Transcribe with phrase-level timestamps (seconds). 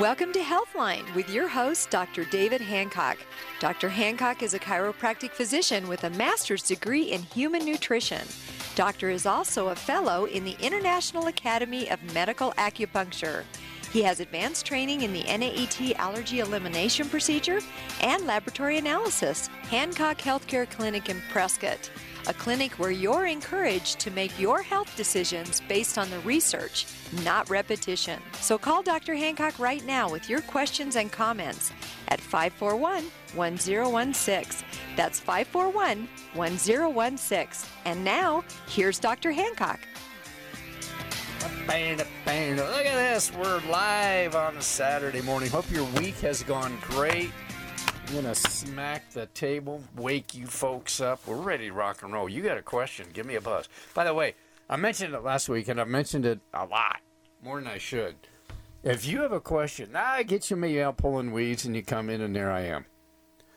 [0.00, 2.24] Welcome to Healthline with your host, Dr.
[2.24, 3.18] David Hancock.
[3.60, 3.90] Dr.
[3.90, 8.26] Hancock is a chiropractic physician with a master's degree in human nutrition.
[8.74, 13.44] Doctor is also a fellow in the International Academy of Medical Acupuncture.
[13.92, 17.60] He has advanced training in the NAET allergy elimination procedure
[18.00, 19.48] and laboratory analysis.
[19.68, 21.90] Hancock Healthcare Clinic in Prescott
[22.28, 26.86] a clinic where you're encouraged to make your health decisions based on the research,
[27.24, 28.20] not repetition.
[28.40, 29.14] So call Dr.
[29.14, 31.72] Hancock right now with your questions and comments
[32.08, 34.66] at 541 1016.
[34.96, 37.70] That's 541 1016.
[37.84, 39.32] And now, here's Dr.
[39.32, 39.80] Hancock.
[41.42, 43.32] Look at this.
[43.34, 45.50] We're live on a Saturday morning.
[45.50, 47.30] Hope your week has gone great.
[48.06, 51.26] I'm gonna smack the table, wake you folks up.
[51.26, 52.28] We're ready to rock and roll.
[52.28, 53.06] You got a question?
[53.12, 53.68] Give me a buzz.
[53.94, 54.34] By the way,
[54.68, 57.00] I mentioned it last week, and I've mentioned it a lot
[57.42, 58.16] more than I should.
[58.82, 62.10] If you have a question, I get you maybe out pulling weeds, and you come
[62.10, 62.86] in, and there I am.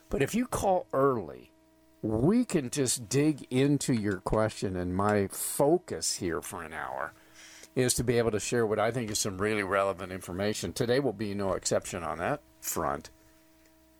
[0.09, 1.51] But if you call early,
[2.01, 7.13] we can just dig into your question, and my focus here for an hour
[7.75, 10.71] is to be able to share what I think is some really relevant information.
[10.71, 13.09] Today will be no exception on that front.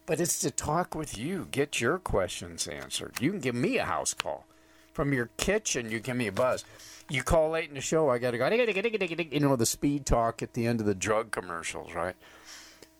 [0.05, 3.15] But it's to talk with you, get your questions answered.
[3.19, 4.45] You can give me a house call
[4.93, 5.91] from your kitchen.
[5.91, 6.63] You give me a buzz.
[7.09, 8.09] You call late in the show.
[8.09, 8.47] I got to go.
[8.47, 12.15] You know the speed talk at the end of the drug commercials, right?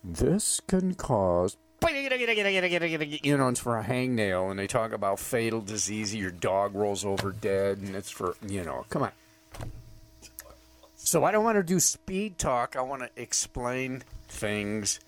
[0.04, 1.56] This can cause.
[1.82, 6.14] You know, it's for a hangnail, and they talk about fatal disease.
[6.14, 8.84] Your dog rolls over dead, and it's for you know.
[8.90, 9.12] Come on.
[11.06, 12.74] So I don't want to do speed talk.
[12.74, 14.98] I want to explain things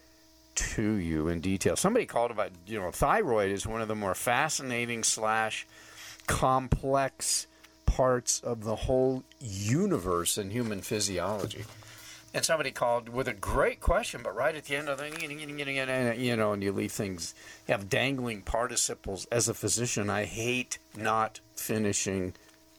[0.54, 1.74] to you in detail.
[1.74, 5.66] Somebody called about, you know, thyroid is one of the more fascinating slash
[6.28, 7.48] complex
[7.84, 11.64] parts of the whole universe in human physiology.
[12.32, 16.36] And somebody called with a great question, but right at the end of the, you
[16.36, 17.34] know, and you leave things,
[17.66, 19.26] you have dangling participles.
[19.32, 22.34] As a physician, I hate not finishing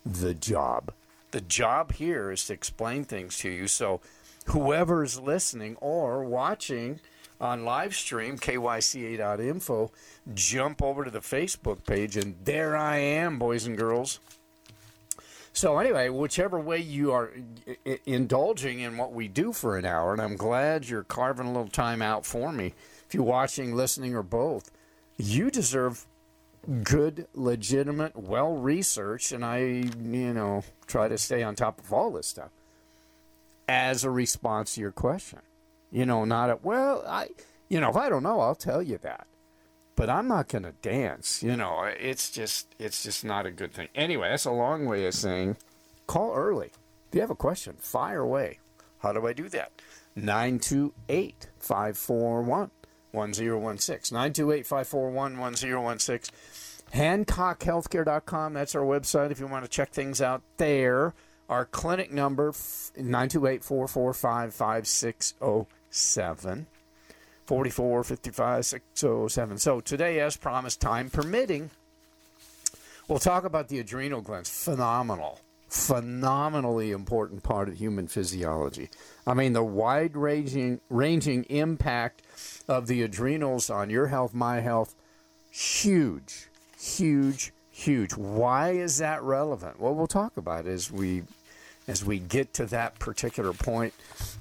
[0.06, 0.94] the job.
[1.32, 3.68] The job here is to explain things to you.
[3.68, 4.02] So
[4.46, 7.00] whoever's listening or watching,
[7.42, 9.92] on live stream, kyca.info,
[10.34, 14.20] jump over to the Facebook page, and there I am, boys and girls.
[15.54, 17.32] So, anyway, whichever way you are
[18.06, 21.70] indulging in what we do for an hour, and I'm glad you're carving a little
[21.70, 22.74] time out for me,
[23.08, 24.70] if you're watching, listening, or both,
[25.18, 26.06] you deserve
[26.84, 32.12] good, legitimate, well researched, and I, you know, try to stay on top of all
[32.12, 32.50] this stuff
[33.68, 35.40] as a response to your question.
[35.92, 37.30] You know, not at, well, I,
[37.70, 39.28] you know, if I don't know, I'll tell you that.
[39.96, 41.44] But I'm not going to dance.
[41.44, 43.90] You know, it's just, it's just not a good thing.
[43.94, 45.58] Anyway, that's a long way of saying
[46.08, 46.72] call early.
[47.10, 48.60] If you have a question, fire away.
[49.00, 49.72] How do I do that?
[50.16, 52.72] 928 541
[53.12, 54.16] 1016.
[54.16, 56.36] 928 541 1016.
[56.94, 58.54] HancockHealthcare.com.
[58.54, 61.14] That's our website if you want to check things out there.
[61.50, 62.54] Our clinic number,
[62.96, 66.68] 928 445 5607.
[67.50, 69.58] 44 55 607.
[69.58, 71.72] So today, as promised, time permitting,
[73.08, 74.52] we'll talk about the adrenal glands.
[74.52, 78.92] Phenomenal, phenomenally important part of human physiology.
[79.30, 82.24] I mean, the wide ranging, ranging impact
[82.68, 84.96] of the adrenals on your health, my health,
[85.52, 86.48] huge,
[86.80, 88.16] huge, huge.
[88.16, 89.80] Why is that relevant?
[89.80, 91.24] Well, we'll talk about it as we
[91.88, 93.94] as we get to that particular point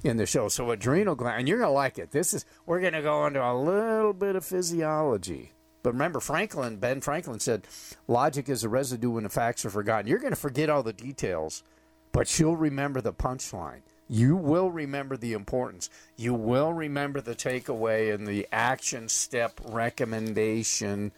[0.03, 0.49] in the show.
[0.49, 2.09] So adrenal gland, and you're to like it.
[2.09, 5.51] This is we're to go into a little bit of physiology.
[5.83, 7.67] But remember, Franklin, Ben Franklin said,
[8.07, 10.07] logic is a residue when the facts are forgotten.
[10.07, 11.63] You're going to forget all the details,
[12.11, 13.81] but you'll remember the punchline.
[14.09, 15.89] You will remember the importance.
[16.17, 21.11] You will remember the takeaway and the action step recommendation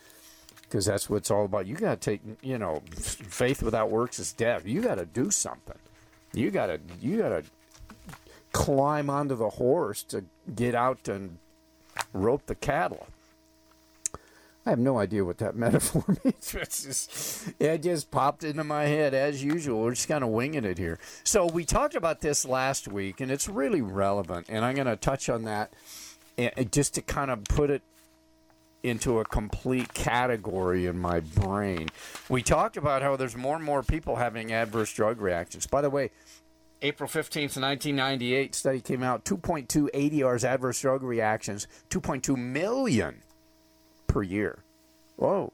[0.64, 1.68] because that's what it's all about.
[1.68, 4.66] You got to take, you know, faith without works is death.
[4.66, 5.78] You got to do something.
[6.34, 7.44] You gotta you gotta
[8.54, 10.24] climb onto the horse to
[10.56, 11.38] get out and
[12.14, 13.08] rope the cattle.
[14.66, 16.54] I have no idea what that metaphor means.
[16.54, 19.82] It's just, it just popped into my head as usual.
[19.82, 21.00] We're just kind of winging it here.
[21.24, 24.48] So we talked about this last week, and it's really relevant.
[24.50, 25.74] And I'm going to touch on that
[26.38, 27.82] eh, eh, just to kind of put it
[28.84, 31.90] into a complete category in my brain.
[32.30, 35.68] We talked about how there's more and more people having adverse drug reactions.
[35.68, 36.10] By the way,
[36.82, 43.22] April 15th, 1998, study came out 2.2 ADRs adverse drug reactions, 2.2 million
[44.12, 44.60] per year.
[45.16, 45.54] Whoa.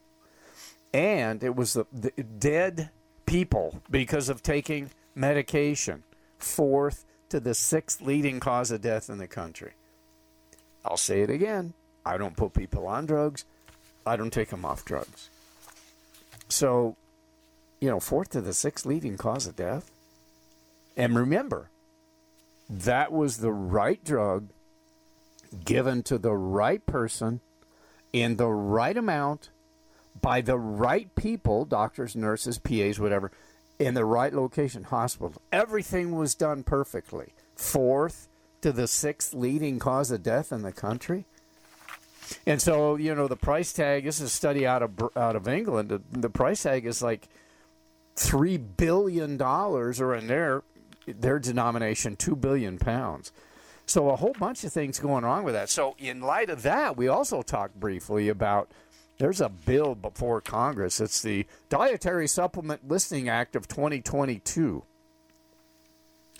[0.91, 2.89] And it was the, the dead
[3.27, 6.03] people because of taking medication.
[6.39, 9.73] Fourth to the sixth leading cause of death in the country.
[10.83, 11.73] I'll say it again.
[12.05, 13.45] I don't put people on drugs.
[14.05, 15.29] I don't take them off drugs.
[16.49, 16.95] So,
[17.79, 19.91] you know, fourth to the sixth leading cause of death.
[20.95, 21.69] And remember,
[22.69, 24.47] that was the right drug
[25.63, 27.41] given to the right person
[28.13, 29.49] in the right amount
[30.19, 33.31] by the right people doctors, nurses, PAs, whatever
[33.79, 35.41] in the right location, hospital.
[35.51, 37.33] Everything was done perfectly.
[37.55, 38.27] Fourth
[38.61, 41.25] to the sixth leading cause of death in the country.
[42.45, 44.03] And so, you know, the price tag.
[44.03, 46.03] This is a study out of out of England.
[46.11, 47.29] The, price tag is like
[48.15, 50.63] three billion dollars, or in their
[51.05, 53.31] their denomination, two billion pounds.
[53.87, 55.69] So a whole bunch of things going wrong with that.
[55.69, 58.69] So in light of that, we also talked briefly about
[59.17, 60.99] there's a bill before Congress.
[60.99, 64.83] It's the Dietary Supplement Listing Act of 2022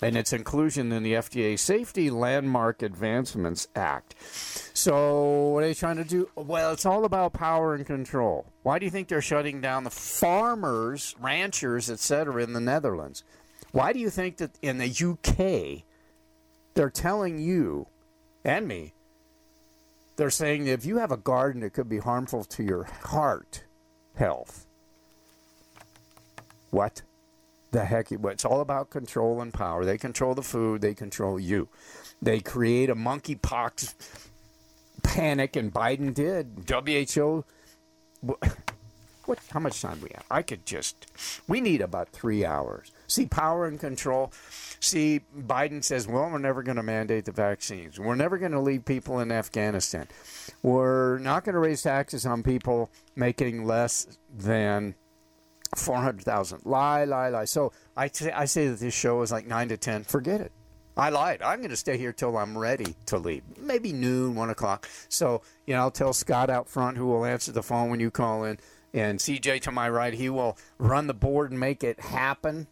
[0.00, 4.14] and its inclusion in the FDA Safety Landmark Advancements Act.
[4.74, 6.28] So, what are they trying to do?
[6.36, 8.46] Well, it's all about power and control.
[8.62, 12.42] Why do you think they're shutting down the farmers, ranchers, etc.
[12.44, 13.24] in the Netherlands?
[13.72, 15.84] Why do you think that in the UK
[16.74, 17.86] they're telling you
[18.44, 18.94] and me
[20.18, 23.62] they're saying if you have a garden, it could be harmful to your heart
[24.16, 24.66] health.
[26.70, 27.02] What
[27.70, 28.10] the heck?
[28.10, 29.84] It's all about control and power.
[29.84, 31.68] They control the food, they control you.
[32.20, 33.94] They create a monkeypox
[35.04, 36.64] panic, and Biden did.
[36.68, 37.44] WHO.
[39.28, 39.40] What?
[39.50, 40.24] How much time we have?
[40.30, 41.06] I could just.
[41.46, 42.92] We need about three hours.
[43.08, 44.32] See, power and control.
[44.80, 48.00] See, Biden says, well, we're never going to mandate the vaccines.
[48.00, 50.08] We're never going to leave people in Afghanistan.
[50.62, 54.94] We're not going to raise taxes on people making less than
[55.76, 56.62] 400,000.
[56.64, 57.44] Lie, lie, lie.
[57.44, 60.04] So I, t- I say that this show is like 9 to 10.
[60.04, 60.52] Forget it.
[60.96, 61.42] I lied.
[61.42, 63.42] I'm going to stay here till I'm ready to leave.
[63.58, 64.88] Maybe noon, 1 o'clock.
[65.10, 68.10] So, you know, I'll tell Scott out front who will answer the phone when you
[68.10, 68.58] call in.
[68.94, 72.66] And CJ to my right, he will run the board and make it happen.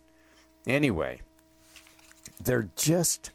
[0.67, 1.21] Anyway,
[2.43, 3.31] they're just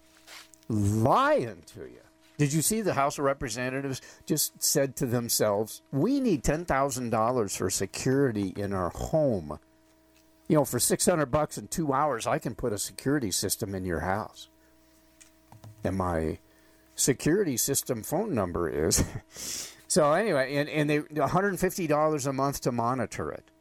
[0.67, 2.01] lying to you.
[2.37, 7.69] Did you see the House of Representatives just said to themselves, we need $10,000 for
[7.69, 9.59] security in our home.
[10.47, 13.85] You know, for 600 bucks in 2 hours I can put a security system in
[13.85, 14.49] your house.
[15.83, 16.39] And my
[16.95, 19.03] security system phone number is
[19.91, 23.51] So anyway, and and they $150 a month to monitor it.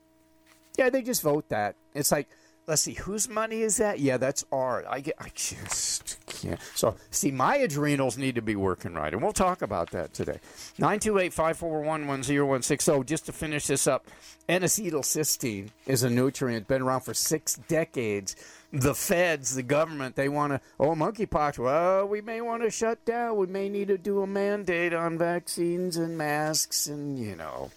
[0.79, 1.75] Yeah, they just vote that.
[1.93, 2.29] It's like
[2.69, 3.99] let's see, whose money is that?
[3.99, 4.87] Yeah, that's art.
[4.89, 6.61] I get, I just can't.
[6.77, 10.39] So, see, my adrenals need to be working right, and we'll talk about that today.
[10.79, 13.05] 928 541 1016.
[13.07, 14.07] Just to finish this up,
[14.49, 18.37] N acetylcysteine is a nutrient, been around for six decades.
[18.73, 23.05] The feds, the government, they want to, oh, monkeypox, well, we may want to shut
[23.05, 23.37] down.
[23.37, 27.71] We may need to do a mandate on vaccines and masks and, you know,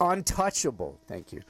[0.00, 0.98] untouchable.
[1.08, 1.42] Thank you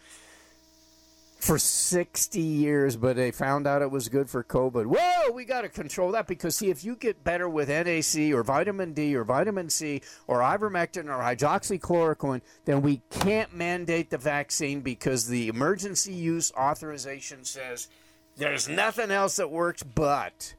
[1.39, 4.87] for 60 years, but they found out it was good for COVID.
[4.87, 8.43] Whoa, we got to control that because, see, if you get better with NAC or
[8.43, 14.81] vitamin D or vitamin C or ivermectin or hydroxychloroquine, then we can't mandate the vaccine
[14.81, 17.89] because the emergency use authorization says
[18.37, 20.55] there's nothing else that works but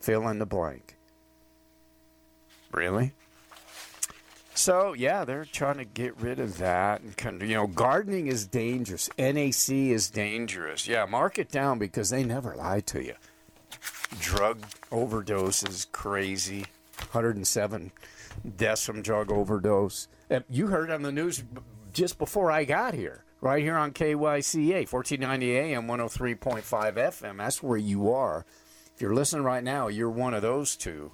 [0.00, 0.96] fill in the blank.
[2.72, 3.12] Really?
[4.58, 9.08] So yeah, they're trying to get rid of that, and you know, gardening is dangerous.
[9.16, 10.88] NAC is dangerous.
[10.88, 13.14] Yeah, mark it down because they never lie to you.
[14.18, 16.66] Drug overdose is crazy.
[17.12, 17.92] 107
[18.56, 20.08] deaths from drug overdose.
[20.50, 21.44] You heard on the news
[21.92, 27.36] just before I got here, right here on KYCA, 1490 AM, 103.5 FM.
[27.36, 28.44] That's where you are.
[28.92, 31.12] If you're listening right now, you're one of those two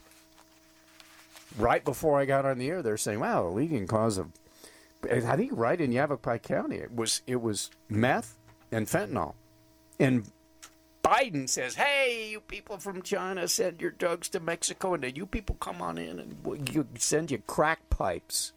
[1.58, 4.30] right before I got on the air, they're saying, "Wow, the leading cause of,"
[5.10, 8.36] I think right in Yavapai County, it was it was meth
[8.72, 9.34] and fentanyl,
[9.98, 10.30] and
[11.04, 15.26] Biden says, "Hey, you people from China, send your drugs to Mexico, and then you
[15.26, 18.52] people come on in and you send you crack pipes."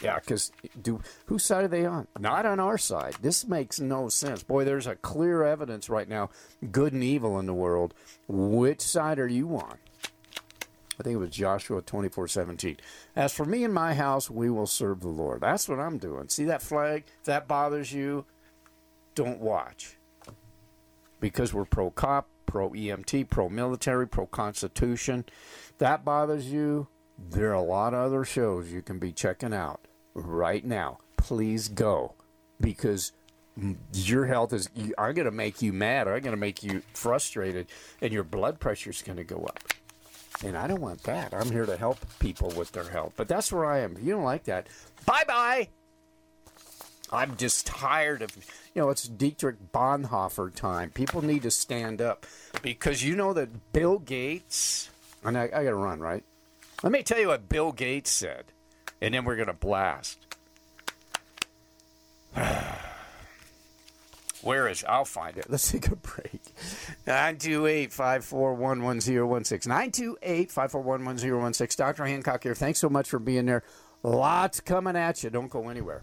[0.00, 2.06] Yeah, because do whose side are they on?
[2.18, 3.16] Not on our side.
[3.20, 4.42] This makes no sense.
[4.42, 6.30] Boy, there's a clear evidence right now,
[6.70, 7.92] good and evil in the world.
[8.28, 9.78] Which side are you on?
[10.98, 12.76] I think it was Joshua 24 17.
[13.14, 15.40] As for me and my house, we will serve the Lord.
[15.42, 16.28] That's what I'm doing.
[16.28, 17.04] See that flag?
[17.20, 18.24] If that bothers you,
[19.14, 19.96] don't watch.
[21.20, 25.24] Because we're pro cop, pro EMT, pro military, pro constitution.
[25.78, 26.88] That bothers you,
[27.30, 29.80] there are a lot of other shows you can be checking out.
[30.14, 30.98] right now.
[31.16, 32.14] Please go
[32.60, 33.12] because
[33.92, 36.06] your health is I'm going to make you mad.
[36.08, 37.66] I'm going to make you frustrated
[38.00, 39.58] and your blood pressure is going to go up.
[40.44, 41.34] And I don't want that.
[41.34, 43.14] I'm here to help people with their health.
[43.16, 43.96] But that's where I am.
[43.96, 44.68] If you don't like that,
[45.04, 45.68] bye-bye.
[47.10, 48.36] I'm just tired of,
[48.74, 50.90] you know, it's Dietrich Bonhoeffer time.
[50.90, 52.26] People need to stand up
[52.62, 54.90] because you know that Bill Gates,
[55.24, 56.22] and I, I got to run, right?
[56.82, 58.44] Let me tell you what Bill Gates said,
[59.00, 60.18] and then we're going to blast.
[64.42, 65.46] Where is I'll find it.
[65.48, 66.40] Let's take a break.
[67.06, 69.68] 928 541 1016.
[69.68, 71.84] 928 541 1016.
[71.84, 72.04] Dr.
[72.06, 72.54] Hancock here.
[72.54, 73.62] Thanks so much for being there.
[74.02, 75.30] Lots coming at you.
[75.30, 76.02] Don't go anywhere.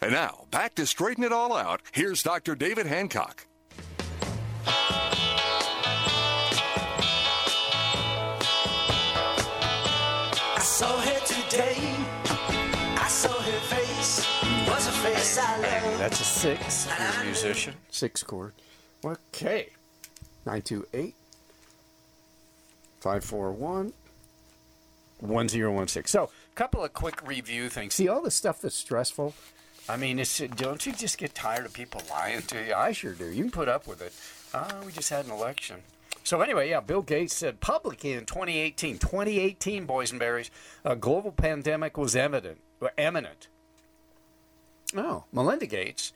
[0.00, 1.80] And now, back to straighten it all out.
[1.92, 2.54] Here's Dr.
[2.54, 3.46] David Hancock.
[15.34, 16.00] Was a face I loved.
[16.00, 16.88] That's a six.
[16.98, 17.74] You're a musician.
[17.90, 18.52] Six chord.
[19.04, 19.70] Okay.
[20.46, 21.14] 928
[23.00, 23.92] 541
[25.20, 26.08] 1016.
[26.08, 27.94] So, a couple of quick review things.
[27.94, 29.34] See, all the stuff that's stressful.
[29.88, 32.74] I mean, it's, don't you just get tired of people lying to you?
[32.74, 33.26] I sure do.
[33.26, 34.12] You can put up with it.
[34.54, 35.76] Uh, we just had an election.
[36.22, 40.50] So anyway, yeah, Bill Gates said publicly in 2018, 2018, boys and berries,
[40.84, 42.60] a global pandemic was evident,
[42.96, 43.48] imminent.
[44.94, 46.12] Oh, Melinda Gates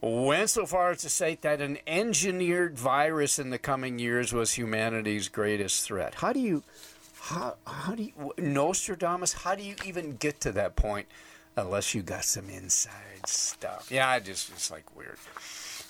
[0.00, 4.54] went so far as to say that an engineered virus in the coming years was
[4.54, 6.16] humanity's greatest threat.
[6.16, 6.62] How do you,
[7.20, 11.06] how, how do you, Nostradamus, how do you even get to that point
[11.56, 13.90] unless you got some inside stuff?
[13.90, 15.18] Yeah, I just, it's like weird.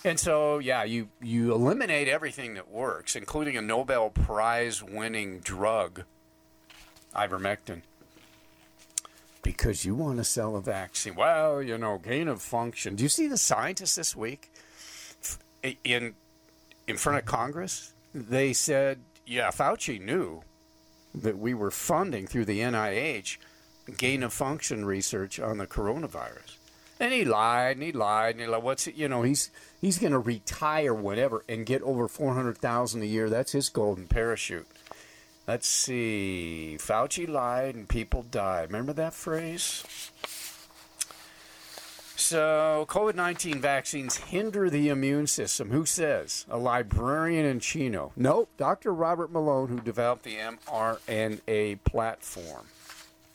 [0.05, 6.03] And so, yeah, you, you eliminate everything that works, including a Nobel Prize winning drug,
[7.15, 7.83] ivermectin
[9.43, 11.15] because you want to sell a vaccine.
[11.15, 12.97] Well, you know, gain of function.
[12.97, 14.51] Do you see the scientists this week
[15.85, 16.15] in
[16.87, 17.93] in front of Congress?
[18.15, 20.43] They said, yeah, Fauci knew
[21.15, 23.39] that we were funding through the NIH
[23.97, 26.57] gain of function research on the coronavirus.
[27.01, 28.63] And he lied and he lied and he lied.
[28.63, 33.05] What's it, you know, he's he's going to retire whatever and get over 400,000 a
[33.05, 33.29] year.
[33.29, 34.69] That's his golden parachute.
[35.47, 36.77] Let's see.
[36.79, 38.69] Fauci lied and people died.
[38.69, 39.83] Remember that phrase?
[42.15, 45.71] So, COVID 19 vaccines hinder the immune system.
[45.71, 46.47] Who says?
[46.49, 48.13] A librarian in Chino.
[48.15, 48.95] Nope, Dr.
[48.95, 52.69] Robert Malone, who developed the mRNA platform.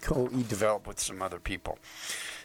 [0.01, 1.77] Co he developed with some other people.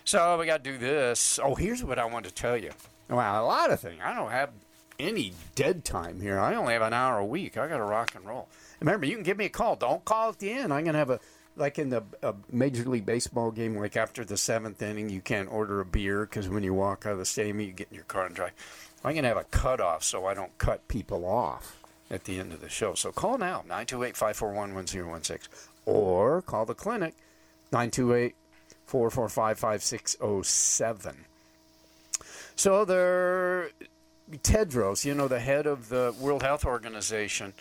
[0.04, 1.38] So, we got to do this.
[1.42, 2.73] Oh, here's what I want to tell you.
[3.09, 4.00] Wow, a lot of things.
[4.02, 4.50] I don't have
[4.99, 6.40] any dead time here.
[6.40, 7.57] I only have an hour a week.
[7.57, 8.49] I got to rock and roll.
[8.83, 9.77] Remember, you can give me a call.
[9.77, 10.73] Don't call at the end.
[10.73, 11.21] I'm going to have a,
[11.55, 12.03] like in the
[12.51, 16.49] Major League Baseball game, like after the seventh inning, you can't order a beer because
[16.49, 18.53] when you walk out of the stadium, you get in your car and drive.
[19.05, 22.53] I'm going to have a cutoff so I don't cut people off at the end
[22.53, 22.95] of the show.
[22.95, 25.49] So call now, 928 541 1016,
[25.87, 27.15] or call the clinic,
[27.71, 28.35] 928
[28.87, 31.25] 445 5607.
[32.57, 33.71] So there,
[34.39, 37.55] Tedros, you know, the head of the World Health Organization,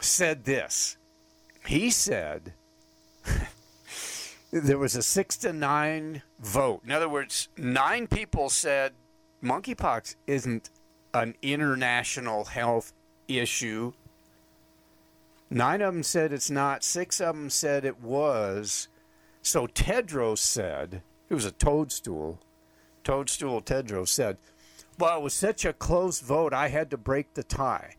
[0.00, 0.96] said this.
[1.66, 2.54] He said
[4.50, 6.82] there was a six to nine vote.
[6.84, 8.92] In other words, nine people said
[9.42, 10.70] monkeypox isn't
[11.14, 12.92] an international health
[13.28, 13.92] issue.
[15.50, 16.84] Nine of them said it's not.
[16.84, 18.88] Six of them said it was.
[19.42, 22.38] So Tedros said, it was a toadstool.
[23.02, 24.36] Toadstool Tedros said,
[24.98, 27.94] well, it was such a close vote, I had to break the tie.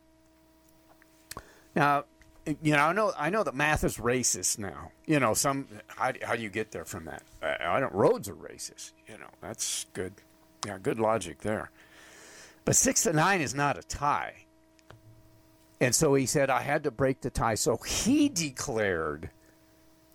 [1.75, 2.05] Now,
[2.45, 4.91] you know, I know I know that math is racist now.
[5.05, 7.23] You know, some how, how do you get there from that?
[7.41, 7.93] I, I don't.
[7.93, 8.93] Roads are racist.
[9.07, 10.13] You know, that's good.
[10.65, 11.71] Yeah, good logic there.
[12.65, 14.45] But six to nine is not a tie.
[15.79, 17.55] And so he said, I had to break the tie.
[17.55, 19.31] So he declared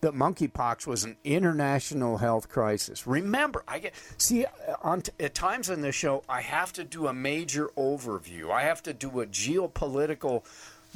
[0.01, 3.07] that monkeypox was an international health crisis.
[3.07, 4.47] Remember, I get see
[4.83, 8.51] on at times in this show, I have to do a major overview.
[8.51, 10.45] I have to do a geopolitical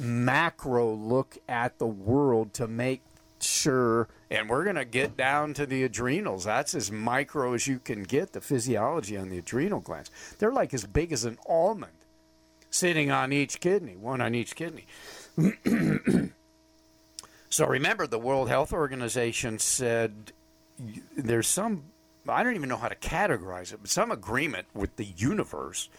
[0.01, 3.01] macro look at the world to make
[3.39, 6.43] sure and we're going to get down to the adrenals.
[6.45, 10.11] That's as micro as you can get the physiology on the adrenal glands.
[10.37, 11.91] They're like as big as an almond
[12.69, 14.85] sitting on each kidney one on each kidney.
[17.51, 20.31] So remember the world health organization said
[21.15, 21.83] there's some
[22.29, 25.89] i don't even know how to categorize it but some agreement with the universe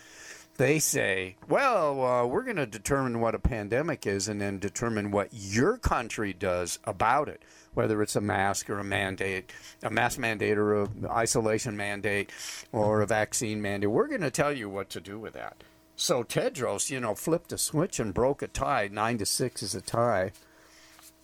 [0.59, 5.11] They say, well, uh, we're going to determine what a pandemic is and then determine
[5.11, 7.42] what your country does about it,
[7.73, 9.50] whether it's a mask or a mandate,
[9.82, 12.30] a mask mandate or an isolation mandate
[12.71, 13.90] or a vaccine mandate.
[13.90, 15.64] We're going to tell you what to do with that.
[15.97, 18.88] So Tedros, you know, flipped a switch and broke a tie.
[18.92, 20.32] Nine to six is a tie.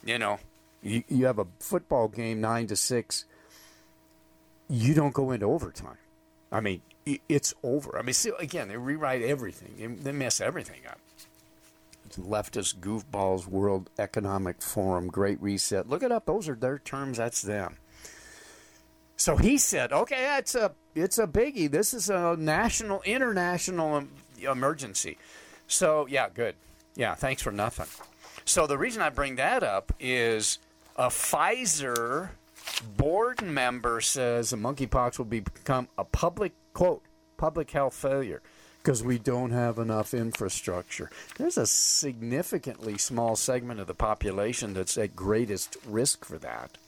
[0.04, 0.38] You know,
[0.82, 3.24] you, you have a football game nine to six.
[4.68, 5.96] You don't go into overtime.
[6.50, 6.80] I mean,
[7.28, 7.98] it's over.
[7.98, 9.98] I mean, see, again, they rewrite everything.
[10.02, 10.98] They, mess everything up.
[12.06, 15.88] It's Leftist goofballs, World Economic Forum, Great Reset.
[15.88, 16.26] Look it up.
[16.26, 17.18] Those are their terms.
[17.18, 17.76] That's them.
[19.16, 21.70] So he said, "Okay, it's a it's a biggie.
[21.70, 24.04] This is a national, international
[24.40, 25.18] emergency."
[25.66, 26.54] So yeah, good.
[26.94, 27.86] Yeah, thanks for nothing.
[28.44, 30.58] So the reason I bring that up is
[30.96, 32.30] a Pfizer
[32.96, 37.02] board member says monkeypox will become a public quote
[37.36, 38.42] public health failure
[38.82, 41.10] because we don't have enough infrastructure.
[41.36, 46.78] There's a significantly small segment of the population that's at greatest risk for that.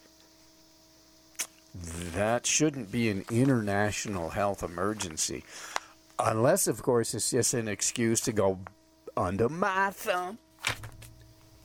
[1.74, 5.44] That shouldn't be an international health emergency.
[6.18, 8.58] Unless, of course, it's just an excuse to go
[9.16, 10.38] under my thumb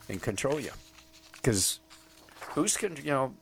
[0.07, 0.71] and control you.
[1.33, 1.79] Because
[2.49, 3.33] who's, con- you know,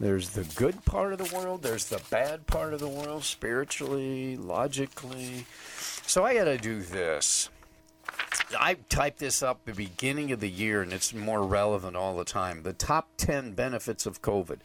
[0.00, 4.36] there's the good part of the world, there's the bad part of the world, spiritually,
[4.36, 5.46] logically.
[6.06, 7.50] So I got to do this.
[8.58, 12.24] I typed this up the beginning of the year, and it's more relevant all the
[12.24, 12.62] time.
[12.62, 14.58] The top 10 benefits of COVID.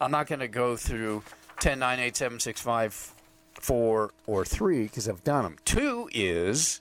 [0.00, 1.22] I'm not going to go through
[1.60, 3.14] 10, 9, 8, 7, 6, 5,
[3.60, 5.56] 4, or 3 because I've done them.
[5.64, 6.80] Two is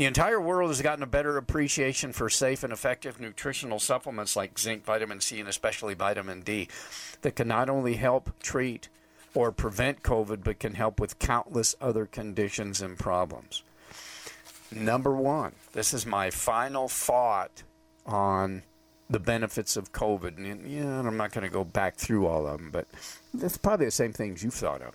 [0.00, 4.58] the entire world has gotten a better appreciation for safe and effective nutritional supplements like
[4.58, 6.68] zinc, vitamin C, and especially vitamin D
[7.20, 8.88] that can not only help treat
[9.34, 13.62] or prevent COVID, but can help with countless other conditions and problems.
[14.72, 17.62] Number one, this is my final thought
[18.06, 18.62] on
[19.10, 20.38] the benefits of COVID.
[20.38, 22.86] And I'm not going to go back through all of them, but
[23.38, 24.94] it's probably the same things you've thought of.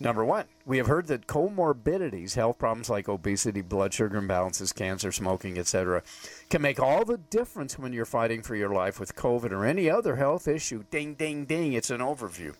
[0.00, 5.12] Number one, we have heard that comorbidities, health problems like obesity, blood sugar imbalances, cancer,
[5.12, 6.02] smoking, etc.,
[6.50, 9.88] can make all the difference when you're fighting for your life with COVID or any
[9.88, 10.84] other health issue.
[10.90, 11.74] Ding, ding, ding.
[11.74, 12.54] It's an overview.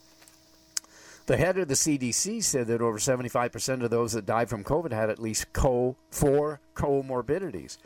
[1.26, 4.92] The head of the CDC said that over 75% of those that died from COVID
[4.92, 7.78] had at least co- four comorbidities.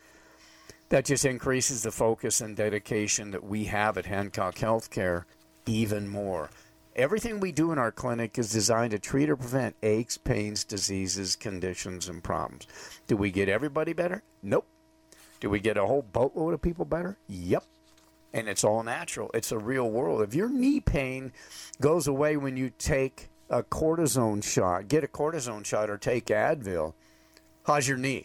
[0.91, 5.25] That just increases the focus and dedication that we have at Hancock Healthcare
[5.67, 6.51] even more.
[6.99, 11.37] Everything we do in our clinic is designed to treat or prevent aches, pains, diseases,
[11.37, 12.67] conditions, and problems.
[13.07, 14.25] Do we get everybody better?
[14.43, 14.67] Nope.
[15.39, 17.17] Do we get a whole boatload of people better?
[17.29, 17.63] Yep.
[18.35, 19.31] And it's all natural.
[19.33, 20.23] It's a real world.
[20.23, 21.31] If your knee pain
[21.81, 26.95] goes away when you take a cortisone shot, get a cortisone shot or take Advil,
[27.65, 28.25] how's your knee?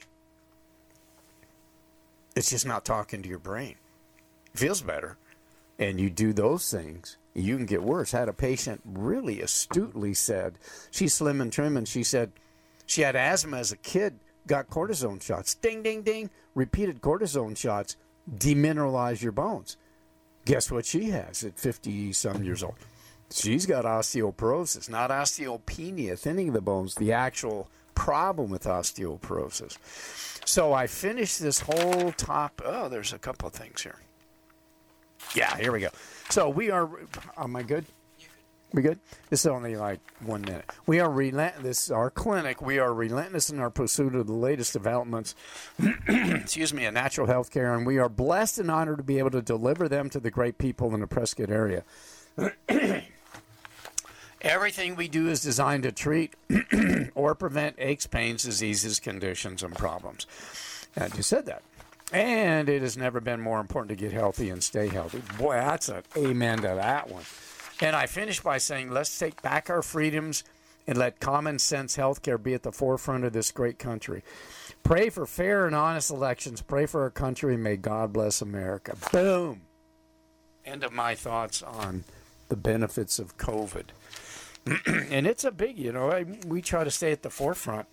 [2.36, 3.75] It's just not talking to your brain.
[4.51, 5.17] It feels better.
[5.77, 8.12] And you do those things, you can get worse.
[8.12, 10.60] had a patient really astutely said,
[10.91, 12.32] she's slim and trim, and she said
[12.86, 15.56] she had asthma as a kid, got cortisone shots.
[15.56, 16.30] Ding, ding, ding.
[16.54, 17.96] Repeated cortisone shots
[18.30, 19.78] demineralize your bones.
[20.46, 22.76] Guess what she has at 50 some years old?
[23.32, 29.78] She's got osteoporosis, not osteopenia, thinning of the bones, the actual problem with osteoporosis.
[30.46, 32.62] So I finished this whole top.
[32.63, 33.96] Oh, there's a couple of things here.
[35.36, 35.89] Yeah, here we go.
[36.30, 36.89] So we are.
[37.38, 37.86] Am I good?
[38.72, 39.00] We good?
[39.30, 40.65] This is only like one minute.
[40.88, 41.91] We are relentless.
[41.91, 42.62] Our clinic.
[42.62, 45.36] We are relentless in our pursuit of the latest developments.
[46.08, 49.32] excuse me, in natural health care, and we are blessed and honored to be able
[49.32, 51.84] to deliver them to the great people in the Prescott area.
[54.41, 56.34] Everything we do is designed to treat
[57.15, 60.26] or prevent aches, pains, diseases, conditions, and problems.
[60.96, 61.62] And you said that.
[62.13, 65.23] And it has never been more important to get healthy and stay healthy.
[65.38, 67.23] Boy, that's an amen to that one.
[67.82, 70.43] And I finish by saying, let's take back our freedoms
[70.86, 74.23] and let common sense healthcare be at the forefront of this great country.
[74.84, 76.62] Pray for fair and honest elections.
[76.62, 78.95] Pray for our country, may God bless America.
[79.12, 79.62] Boom.
[80.65, 82.04] End of my thoughts on
[82.49, 83.86] the benefits of COVID.
[85.10, 87.88] and it's a big, you know, we try to stay at the forefront.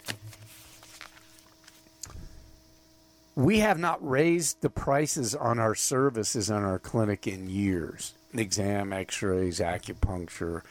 [3.35, 8.15] We have not raised the prices on our services in our clinic in years.
[8.35, 10.63] Exam, x-rays, acupuncture,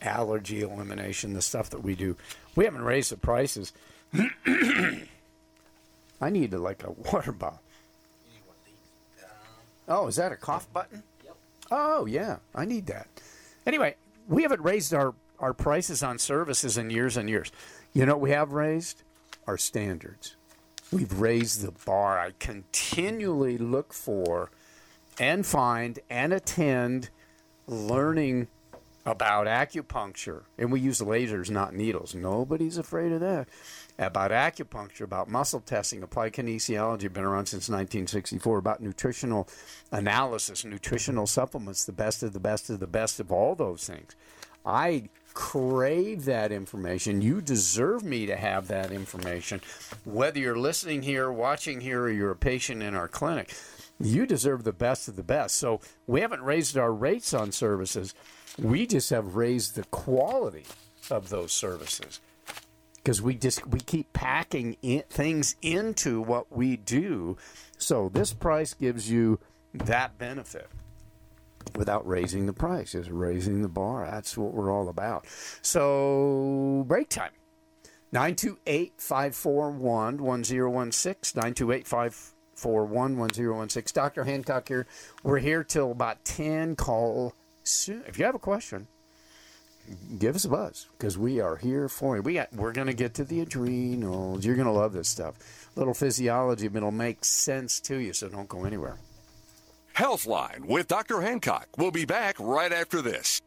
[0.00, 2.16] allergy elimination, the stuff that we do.
[2.54, 3.72] We haven't raised the prices.
[6.20, 7.60] I need like a water bottle.
[9.88, 11.02] Oh, is that a cough button?
[11.24, 11.36] Yep.
[11.70, 13.08] Oh, yeah, I need that.
[13.66, 13.96] Anyway,
[14.28, 17.50] we haven't raised our, our prices on services in years and years.
[17.94, 19.02] You know what we have raised?
[19.48, 20.36] our standards.
[20.90, 22.18] We've raised the bar.
[22.18, 24.50] I continually look for
[25.18, 27.10] and find and attend
[27.66, 28.48] learning
[29.04, 30.42] about acupuncture.
[30.58, 32.14] And we use lasers, not needles.
[32.14, 33.48] Nobody's afraid of that.
[33.98, 39.48] About acupuncture, about muscle testing, applied kinesiology, been around since 1964, about nutritional
[39.90, 44.14] analysis, nutritional supplements, the best of the best of the best of all those things.
[44.64, 47.20] I crave that information.
[47.20, 49.60] You deserve me to have that information.
[50.04, 53.54] Whether you're listening here, watching here, or you're a patient in our clinic,
[54.00, 55.56] you deserve the best of the best.
[55.56, 58.14] So we haven't raised our rates on services.
[58.58, 60.64] We just have raised the quality
[61.10, 62.20] of those services
[62.96, 67.36] because we just we keep packing in, things into what we do.
[67.78, 69.38] So this price gives you
[69.72, 70.68] that benefit
[71.74, 74.06] without raising the price, just raising the bar.
[74.10, 75.26] That's what we're all about.
[75.62, 77.30] So break time.
[78.12, 81.38] 928 541 1016.
[81.38, 83.94] 928 541 1016.
[83.94, 84.24] Dr.
[84.24, 84.86] Hancock here.
[85.22, 86.76] We're here till about 10.
[86.76, 88.02] Call soon.
[88.06, 88.88] If you have a question,
[90.18, 92.22] give us a buzz because we are here for you.
[92.22, 94.44] We got, we're going to get to the adrenals.
[94.44, 95.68] You're going to love this stuff.
[95.76, 98.96] Little physiology, but it'll make sense to you, so don't go anywhere.
[99.98, 101.20] Healthline with Dr.
[101.22, 101.66] Hancock.
[101.76, 103.42] We'll be back right after this.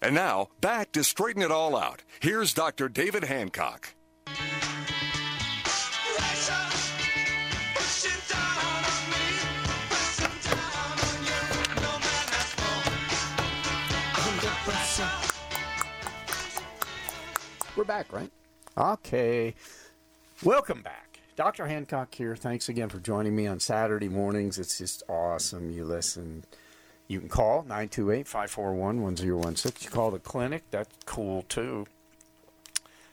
[0.00, 2.02] And now, back to straighten it all out.
[2.20, 2.88] Here's Dr.
[2.88, 3.94] David Hancock.
[17.76, 18.30] We're back, right?
[18.78, 19.54] Okay.
[20.44, 21.18] Welcome back.
[21.34, 21.66] Dr.
[21.66, 22.36] Hancock here.
[22.36, 24.60] Thanks again for joining me on Saturday mornings.
[24.60, 25.72] It's just awesome.
[25.72, 26.44] You listen.
[27.08, 29.86] You can call 928 541 1016.
[29.86, 30.62] You call the clinic.
[30.70, 31.86] That's cool too.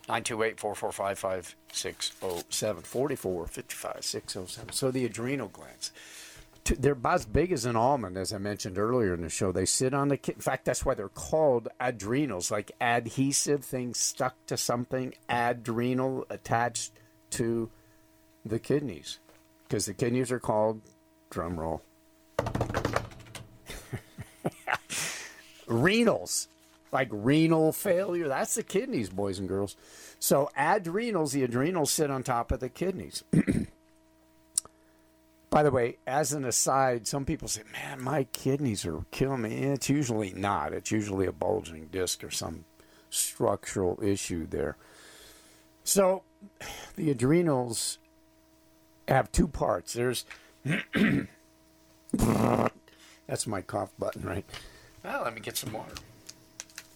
[0.08, 4.74] 928 445 5607 44 55 607.
[4.74, 5.91] So the adrenal glands.
[6.63, 9.52] They're about as big as an almond, as I mentioned earlier in the show.
[9.52, 10.19] They sit on the.
[10.28, 15.13] In fact, that's why they're called adrenals, like adhesive things stuck to something.
[15.28, 16.93] Adrenal attached
[17.32, 17.69] to
[18.45, 19.19] the kidneys,
[19.67, 20.82] because the kidneys are called.
[21.30, 21.82] Drum roll.
[25.67, 26.47] renals,
[26.91, 28.28] like renal failure.
[28.28, 29.76] That's the kidneys, boys and girls.
[30.19, 33.24] So adrenals, the adrenals sit on top of the kidneys.
[35.51, 39.63] By the way, as an aside, some people say, "Man, my kidneys are killing me."
[39.63, 40.73] It's usually not.
[40.73, 42.63] It's usually a bulging disc or some
[43.09, 44.77] structural issue there.
[45.83, 46.23] So,
[46.95, 47.99] the adrenals
[49.09, 49.91] have two parts.
[49.93, 50.25] There's
[52.13, 54.45] that's my cough button, right?
[55.03, 55.95] Well, let me get some water.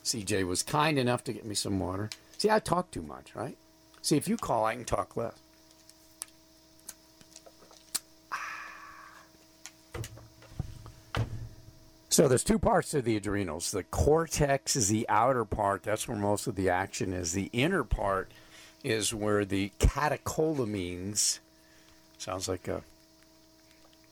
[0.06, 2.10] CJ was kind enough to get me some water.
[2.38, 3.58] See, I talk too much, right?
[4.02, 5.34] See, if you call, I can talk less.
[12.16, 13.72] So there's two parts to the adrenals.
[13.72, 15.84] The cortex is the outer part.
[15.84, 17.34] That's where most of the action is.
[17.34, 18.32] The inner part
[18.86, 21.40] is where the catecholamines
[22.18, 22.84] sounds like a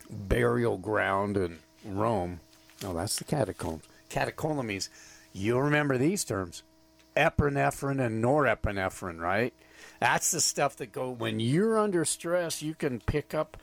[0.09, 2.41] burial ground in Rome.
[2.81, 3.85] No, that's the catacombs.
[4.09, 4.89] Catecholamines.
[5.31, 6.61] You'll remember these terms.
[7.15, 9.53] Epinephrine and norepinephrine, right?
[10.01, 13.55] That's the stuff that go when you're under stress, you can pick up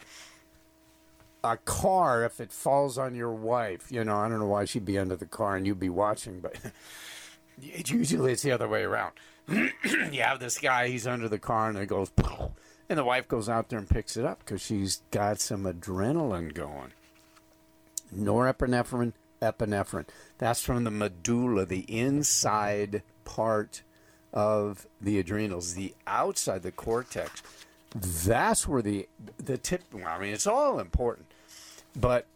[1.43, 3.91] a car if it falls on your wife.
[3.91, 6.41] You know, I don't know why she'd be under the car and you'd be watching,
[6.41, 6.57] but
[7.63, 9.13] it's usually it's the other way around.
[9.49, 12.11] you have this guy, he's under the car and it goes,
[12.89, 16.53] and the wife goes out there and picks it up because she's got some adrenaline
[16.55, 16.93] going.
[18.15, 20.09] Norepinephrine, epinephrine.
[20.39, 23.83] That's from the medulla, the inside part
[24.33, 27.43] of the adrenals, the outside, the cortex.
[27.95, 29.83] That's where the the tip.
[29.93, 31.27] Well, I mean, it's all important,
[31.95, 32.27] but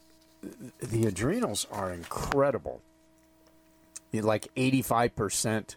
[0.81, 2.81] the adrenals are incredible.
[4.13, 5.77] Like eighty-five percent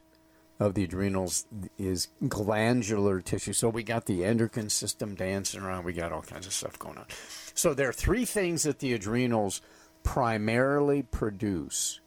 [0.60, 1.46] of the adrenals
[1.78, 3.54] is glandular tissue.
[3.54, 5.86] So we got the endocrine system dancing around.
[5.86, 7.06] We got all kinds of stuff going on.
[7.54, 9.62] So there are three things that the adrenals
[10.04, 12.00] primarily produce.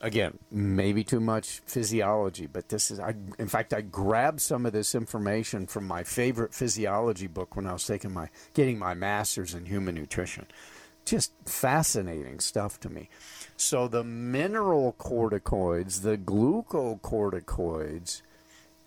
[0.00, 3.00] Again, maybe too much physiology, but this is.
[3.00, 7.66] I, in fact, I grabbed some of this information from my favorite physiology book when
[7.66, 10.46] I was taking my getting my master's in human nutrition.
[11.06, 13.08] Just fascinating stuff to me.
[13.56, 18.20] So the mineral corticoids, the glucocorticoids,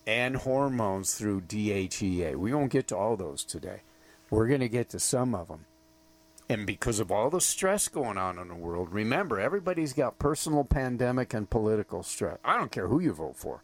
[0.05, 2.35] and hormones through DHEA.
[2.35, 3.81] We won't get to all those today.
[4.29, 5.65] We're going to get to some of them.
[6.49, 10.63] And because of all the stress going on in the world, remember, everybody's got personal
[10.63, 12.39] pandemic and political stress.
[12.43, 13.61] I don't care who you vote for.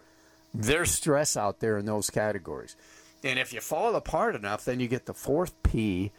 [0.54, 2.76] There's stress out there in those categories.
[3.24, 6.12] And if you fall apart enough, then you get the fourth P,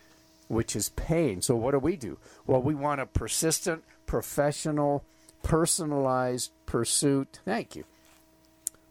[0.48, 1.40] which is pain.
[1.40, 2.18] So what do we do?
[2.46, 5.04] Well, we want a persistent, professional,
[5.44, 7.38] personalized pursuit.
[7.44, 7.84] Thank you.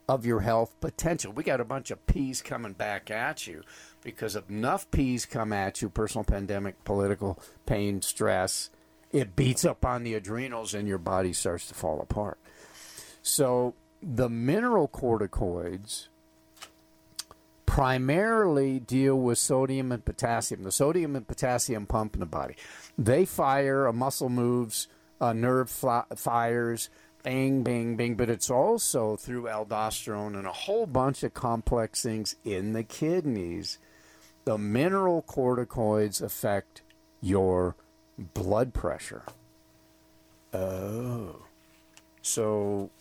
[0.07, 1.33] Of your health potential.
[1.33, 3.63] We got a bunch of P's coming back at you
[4.03, 8.69] because enough P's come at you personal pandemic, political, pain, stress
[9.15, 12.37] it beats up on the adrenals and your body starts to fall apart.
[13.21, 16.09] So the mineral corticoids
[17.65, 20.63] primarily deal with sodium and potassium.
[20.63, 22.55] The sodium and potassium pump in the body.
[22.97, 24.89] They fire, a muscle moves,
[25.21, 26.89] a nerve fires,
[27.25, 28.15] bang, bang, bang.
[28.15, 33.79] But it's also through aldosterone and a whole bunch of complex things in the kidneys.
[34.45, 36.83] The mineral corticoids affect
[37.19, 37.75] your
[38.17, 39.23] blood pressure.
[40.53, 41.35] Oh.
[42.21, 42.91] So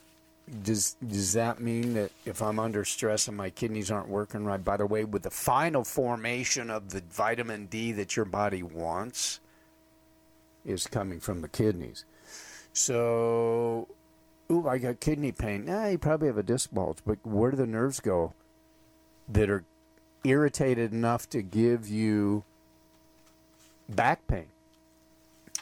[0.63, 4.63] does does that mean that if I'm under stress and my kidneys aren't working right,
[4.63, 9.41] by the way, with the final formation of the vitamin D that your body wants
[10.65, 12.07] is coming from the kidneys.
[12.73, 13.87] So,
[14.51, 15.65] ooh, I got kidney pain.
[15.65, 18.33] Nah, you probably have a disc bulge, but where do the nerves go
[19.29, 19.65] that are
[20.25, 22.45] irritated enough to give you
[23.89, 24.47] back pain?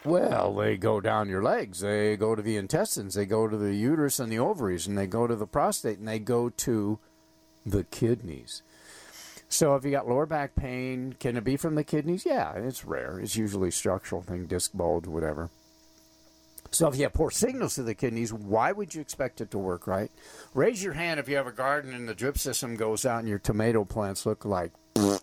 [0.05, 1.81] Well, they go down your legs.
[1.81, 3.15] They go to the intestines.
[3.15, 6.09] They go to the uterus and the ovaries, and they go to the prostate, and
[6.09, 6.99] they go to
[7.65, 8.63] the kidneys.
[9.49, 12.27] So, if you got lower back pain, can it be from the kidneys?
[12.27, 13.21] Yeah, it's rare.
[13.21, 15.51] It's usually structural thing, disc bulge, whatever.
[16.73, 19.59] So, if you have poor signals to the kidneys, why would you expect it to
[19.59, 20.11] work right?
[20.55, 23.29] Raise your hand if you have a garden and the drip system goes out and
[23.29, 24.73] your tomato plants look like.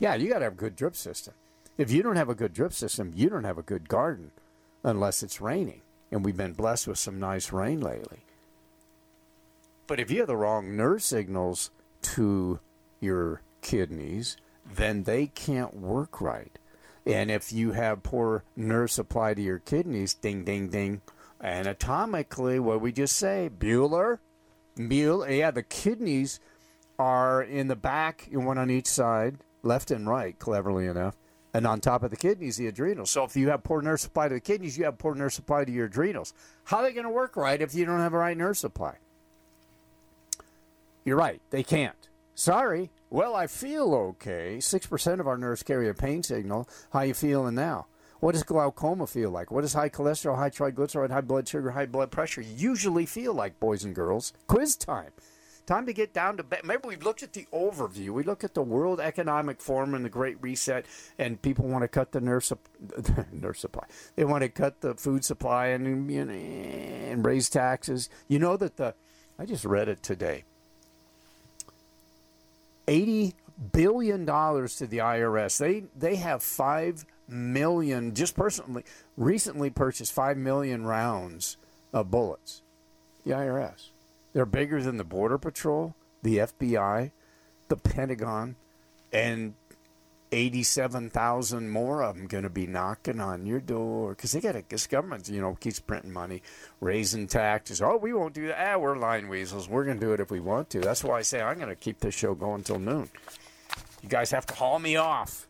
[0.00, 1.34] Yeah, you got to have a good drip system.
[1.78, 4.32] If you don't have a good drip system, you don't have a good garden
[4.82, 5.82] unless it's raining.
[6.10, 8.18] And we've been blessed with some nice rain lately.
[9.86, 11.70] But if you have the wrong nerve signals
[12.02, 12.58] to
[13.00, 14.36] your kidneys,
[14.74, 16.58] then they can't work right.
[17.06, 21.02] And if you have poor nerve supply to your kidneys, ding, ding, ding,
[21.42, 24.18] anatomically, what we just say, Bueller,
[24.76, 26.40] Bueller, yeah, the kidneys
[26.98, 31.16] are in the back, one on each side, left and right, cleverly enough.
[31.52, 33.10] And on top of the kidneys, the adrenals.
[33.10, 35.64] So if you have poor nerve supply to the kidneys, you have poor nerve supply
[35.64, 36.34] to your adrenals.
[36.64, 38.96] How are they going to work right if you don't have a right nerve supply?
[41.04, 42.08] You're right, they can't.
[42.34, 42.90] Sorry.
[43.10, 44.56] Well, I feel okay.
[44.58, 46.68] 6% of our nerves carry a pain signal.
[46.92, 47.86] How you feeling now?
[48.20, 49.50] What does glaucoma feel like?
[49.50, 53.60] What does high cholesterol, high triglyceride, high blood sugar, high blood pressure usually feel like,
[53.60, 54.32] boys and girls?
[54.46, 55.10] Quiz time.
[55.66, 56.60] Time to get down to bed.
[56.62, 58.10] Remember, we've looked at the overview.
[58.10, 60.84] We look at the World Economic Forum and the Great Reset,
[61.18, 62.52] and people want to cut the nurse
[63.32, 63.84] nurse supply.
[64.16, 68.10] They want to cut the food supply and and raise taxes.
[68.28, 68.94] You know that the
[69.38, 70.44] I just read it today.
[72.86, 73.34] Eighty
[73.72, 75.58] billion dollars to the IRS.
[75.58, 78.84] They they have five million just personally
[79.16, 81.56] recently purchased five million rounds
[81.92, 82.62] of bullets.
[83.24, 83.90] The IRS.
[84.32, 87.12] They're bigger than the Border Patrol, the FBI,
[87.68, 88.56] the Pentagon,
[89.12, 89.54] and
[90.34, 94.86] 87,000 more of them going to be knocking on your door because they got this
[94.86, 96.42] government, you know, keeps printing money,
[96.80, 97.80] raising taxes.
[97.80, 98.74] Oh, we won't do that.
[98.74, 99.68] Ah, we're line weasels.
[99.68, 100.80] We're going to do it if we want to.
[100.80, 103.08] That's why I say I'm going to keep this show going till noon.
[104.02, 105.46] You guys have to haul me off.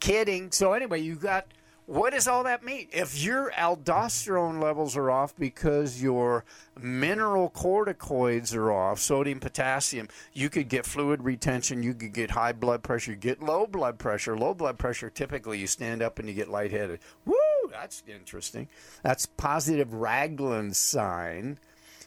[0.00, 0.50] Kidding.
[0.50, 1.46] So anyway, you got
[1.88, 2.86] what does all that mean?
[2.92, 6.44] If your aldosterone levels are off because your
[6.78, 12.52] mineral corticoids are off, sodium, potassium, you could get fluid retention, you could get high
[12.52, 14.36] blood pressure, you get low blood pressure.
[14.36, 17.00] Low blood pressure, typically you stand up and you get lightheaded.
[17.24, 17.34] Woo,
[17.70, 18.68] that's interesting.
[19.02, 21.58] That's positive Ragland sign.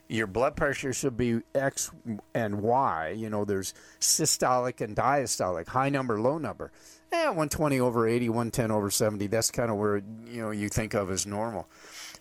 [0.08, 1.90] Your blood pressure should be X
[2.36, 3.16] and Y.
[3.18, 6.72] You know, there's systolic and diastolic, high number, low number
[7.12, 9.28] eh, 120 over 80, 110 over 70.
[9.28, 11.68] That's kind of where you know you think of as normal.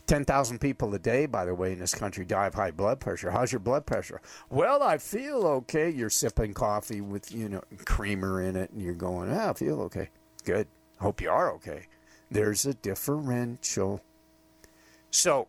[0.06, 3.30] 10,000 people a day, by the way, in this country die of high blood pressure.
[3.30, 4.20] How's your blood pressure?
[4.48, 5.88] Well, I feel okay.
[5.88, 9.80] You're sipping coffee with, you know, creamer in it, and you're going, ah, I feel
[9.82, 10.08] okay.
[10.44, 10.66] Good.
[10.98, 11.86] Hope you are okay.
[12.28, 14.00] There's a differential.
[15.12, 15.46] So,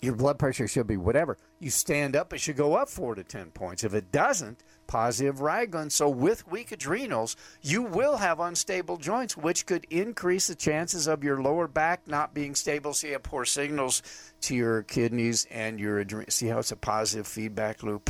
[0.00, 1.36] your blood pressure should be whatever.
[1.58, 3.82] You stand up, it should go up four to 10 points.
[3.82, 4.62] If it doesn't,
[4.94, 5.90] positive Ragland.
[5.90, 11.24] So with weak adrenals, you will have unstable joints, which could increase the chances of
[11.24, 12.94] your lower back not being stable.
[12.94, 14.04] So you have poor signals
[14.42, 16.34] to your kidneys and your adrenals.
[16.34, 18.08] See how it's a positive feedback loop?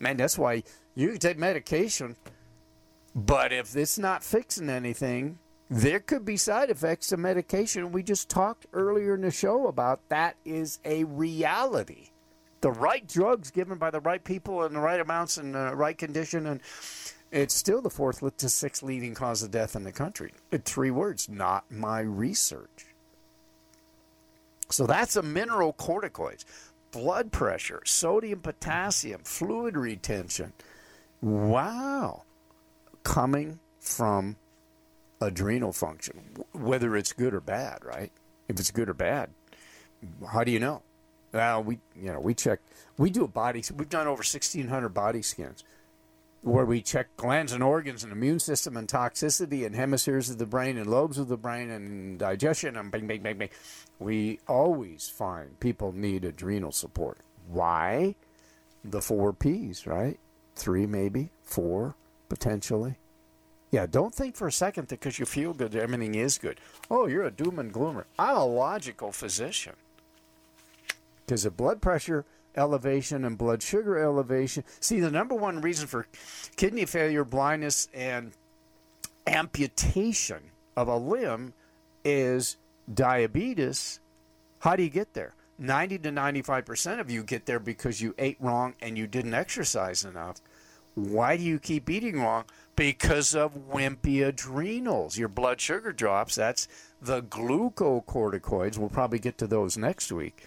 [0.00, 0.62] Man, that's why
[0.94, 2.16] you can take medication,
[3.14, 5.38] but if it's not fixing anything,
[5.68, 7.92] there could be side effects to medication.
[7.92, 12.12] We just talked earlier in the show about that is a reality.
[12.60, 15.96] The right drugs given by the right people in the right amounts and the right
[15.96, 16.60] condition, and
[17.30, 20.32] it's still the fourth to sixth leading cause of death in the country.
[20.50, 22.86] In three words, not my research.
[24.70, 26.44] So that's a mineralocorticoids,
[26.90, 30.52] blood pressure, sodium, potassium, fluid retention.
[31.20, 32.22] Wow.
[33.02, 34.36] Coming from
[35.20, 36.20] adrenal function,
[36.52, 38.12] whether it's good or bad, right?
[38.48, 39.30] If it's good or bad,
[40.32, 40.82] how do you know?
[41.32, 42.60] Well, we you know we check.
[42.96, 43.62] We do a body.
[43.76, 45.62] We've done over sixteen hundred body scans,
[46.42, 50.46] where we check glands and organs and immune system and toxicity and hemispheres of the
[50.46, 53.50] brain and lobes of the brain and digestion and bang bang bang bang.
[53.98, 57.18] We always find people need adrenal support.
[57.48, 58.14] Why?
[58.84, 60.18] The four P's, right?
[60.56, 61.94] Three maybe, four
[62.28, 62.96] potentially.
[63.70, 66.58] Yeah, don't think for a second that because you feel good, everything is good.
[66.90, 68.06] Oh, you're a doom and gloomer.
[68.18, 69.74] I'm a logical physician.
[71.28, 72.24] Because of blood pressure
[72.56, 74.64] elevation and blood sugar elevation.
[74.80, 76.06] See, the number one reason for
[76.56, 78.32] kidney failure, blindness, and
[79.26, 80.40] amputation
[80.74, 81.52] of a limb
[82.02, 82.56] is
[82.92, 84.00] diabetes.
[84.60, 85.34] How do you get there?
[85.58, 90.06] 90 to 95% of you get there because you ate wrong and you didn't exercise
[90.06, 90.40] enough.
[90.94, 92.44] Why do you keep eating wrong?
[92.74, 95.18] Because of wimpy adrenals.
[95.18, 96.36] Your blood sugar drops.
[96.36, 96.68] That's
[97.02, 98.78] the glucocorticoids.
[98.78, 100.42] We'll probably get to those next week.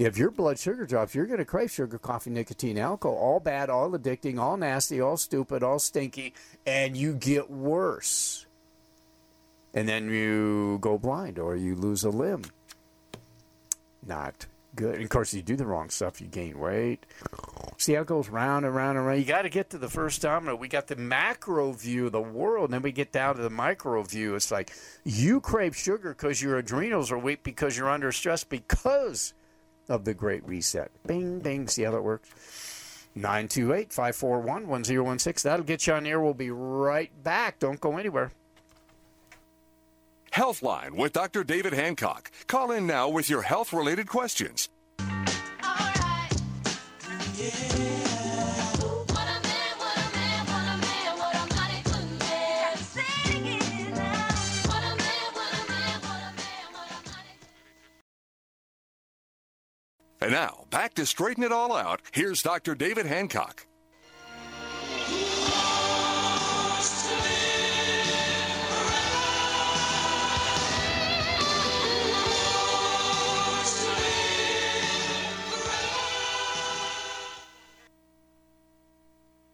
[0.00, 3.18] If your blood sugar drops, you're going to crave sugar, coffee, nicotine, alcohol.
[3.18, 6.32] All bad, all addicting, all nasty, all stupid, all stinky,
[6.64, 8.46] and you get worse.
[9.74, 12.44] And then you go blind or you lose a limb.
[14.06, 14.94] Not good.
[14.94, 17.04] And of course, you do the wrong stuff, you gain weight.
[17.76, 19.20] See how it goes round and round and round.
[19.20, 20.56] You got to get to the first domino.
[20.56, 23.50] We got the macro view of the world, and then we get down to the
[23.50, 24.34] micro view.
[24.34, 24.72] It's like
[25.04, 29.34] you crave sugar because your adrenals are weak because you're under stress because
[29.88, 30.90] of the Great Reset.
[31.06, 31.68] Bing, bing.
[31.68, 32.28] See how that works?
[33.14, 35.50] 928 541 1016.
[35.50, 36.20] That'll get you on air.
[36.20, 37.58] We'll be right back.
[37.58, 38.30] Don't go anywhere.
[40.32, 41.42] Healthline with Dr.
[41.42, 42.30] David Hancock.
[42.46, 44.68] Call in now with your health related questions.
[60.30, 62.02] And now, back to straighten it all out.
[62.12, 62.76] Here's Dr.
[62.76, 63.66] David Hancock.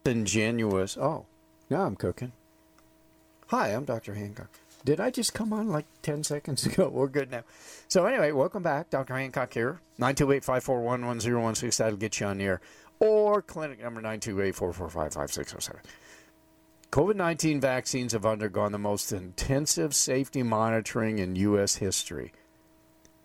[0.05, 0.95] Ingenuous.
[0.95, 1.25] Oh,
[1.71, 2.33] now I'm cooking.
[3.47, 4.13] Hi, I'm Dr.
[4.13, 4.51] Hancock.
[4.85, 6.89] Did I just come on like 10 seconds ago?
[6.89, 7.43] We're good now.
[7.87, 8.89] So, anyway, welcome back.
[8.89, 9.15] Dr.
[9.15, 9.79] Hancock here.
[9.97, 11.83] 928 541 1016.
[11.83, 12.61] That'll get you on the air.
[12.99, 15.81] Or clinic number 928 445 5607.
[16.91, 21.75] COVID 19 vaccines have undergone the most intensive safety monitoring in U.S.
[21.75, 22.31] history.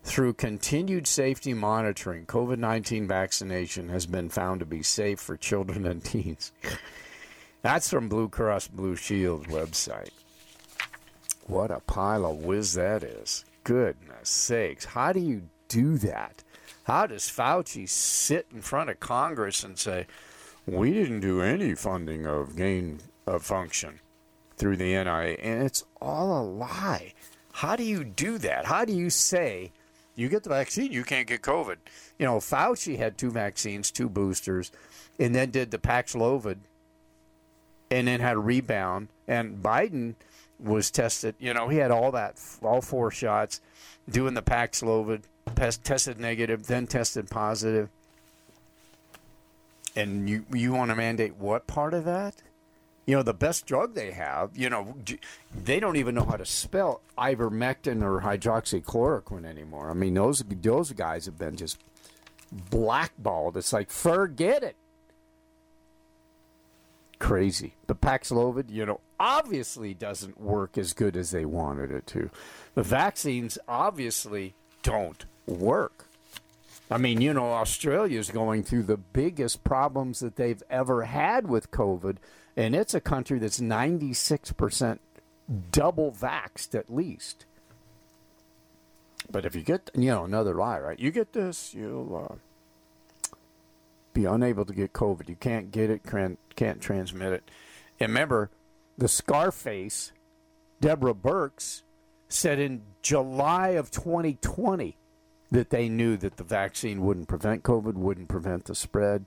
[0.03, 5.85] Through continued safety monitoring, COVID 19 vaccination has been found to be safe for children
[5.85, 6.51] and teens.
[7.61, 10.09] That's from Blue Cross Blue Shield website.
[11.47, 13.45] What a pile of whiz that is.
[13.63, 14.85] Goodness sakes.
[14.85, 16.43] How do you do that?
[16.83, 20.07] How does Fauci sit in front of Congress and say,
[20.65, 23.99] we didn't do any funding of gain of function
[24.57, 25.37] through the NIA?
[25.41, 27.13] And it's all a lie.
[27.53, 28.65] How do you do that?
[28.65, 29.71] How do you say
[30.15, 31.77] you get the vaccine, you can't get COVID?
[32.19, 34.71] You know, Fauci had two vaccines, two boosters,
[35.19, 36.57] and then did the Paxlovid
[37.91, 39.09] and then had a rebound.
[39.27, 40.15] And Biden
[40.63, 41.35] was tested.
[41.39, 43.61] You know, he had all that, all four shots,
[44.09, 45.23] doing the Paxlovid,
[45.83, 47.89] tested negative, then tested positive.
[49.95, 52.35] And you you want to mandate what part of that?
[53.05, 54.95] You know, the best drug they have, you know,
[55.53, 59.91] they don't even know how to spell ivermectin or hydroxychloroquine anymore.
[59.91, 61.77] I mean, those those guys have been just
[62.51, 63.57] blackballed.
[63.57, 64.75] It's like forget it
[67.23, 67.73] crazy.
[67.87, 72.29] The Paxlovid, you know, obviously doesn't work as good as they wanted it to.
[72.75, 76.07] The vaccines obviously don't work.
[76.91, 81.71] I mean, you know, Australia's going through the biggest problems that they've ever had with
[81.71, 82.17] COVID,
[82.57, 84.99] and it's a country that's 96%
[85.71, 87.45] double vaxxed at least.
[89.31, 90.99] But if you get, you know, another lie, right?
[90.99, 92.35] You get this, you'll uh,
[94.13, 95.29] be unable to get COVID.
[95.29, 97.49] You can't get it, can't, can't transmit it.
[98.01, 98.49] And remember,
[98.97, 100.11] the Scarface,
[100.79, 101.81] Deborah Birx,
[102.29, 104.97] said in July of 2020
[105.51, 109.25] that they knew that the vaccine wouldn't prevent COVID, wouldn't prevent the spread.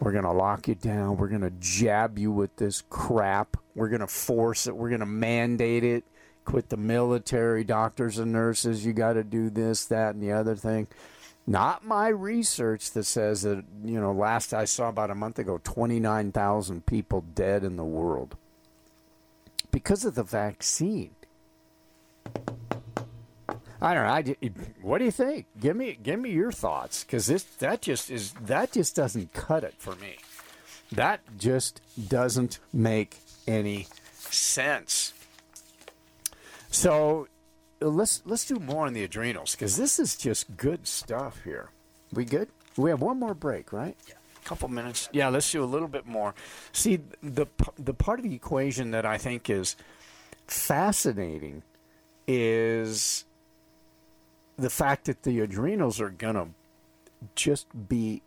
[0.00, 1.16] We're going to lock you down.
[1.16, 3.56] We're going to jab you with this crap.
[3.74, 4.76] We're going to force it.
[4.76, 6.04] We're going to mandate it.
[6.44, 8.84] Quit the military, doctors and nurses.
[8.84, 10.86] You got to do this, that, and the other thing.
[11.46, 15.60] Not my research that says that, you know, last I saw about a month ago,
[15.62, 18.36] 29,000 people dead in the world
[19.76, 21.10] because of the vaccine.
[23.78, 24.34] I don't know.
[24.40, 24.50] I,
[24.80, 25.44] what do you think?
[25.60, 29.64] Give me give me your thoughts because this that just is that just doesn't cut
[29.64, 30.16] it for me.
[30.92, 35.12] That just doesn't make any sense.
[36.70, 37.28] So
[37.78, 41.68] let's let's do more on the adrenals because this is just good stuff here.
[42.14, 42.48] We good?
[42.78, 43.98] We have one more break, right?
[44.46, 45.08] Couple minutes.
[45.12, 46.32] Yeah, let's do a little bit more.
[46.70, 49.74] See the the part of the equation that I think is
[50.46, 51.64] fascinating
[52.28, 53.24] is
[54.56, 56.46] the fact that the adrenals are going to
[57.34, 58.22] just be